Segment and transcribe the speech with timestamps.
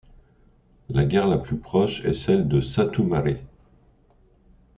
[0.89, 3.37] La gare la plus proche est celle de Satu Mare.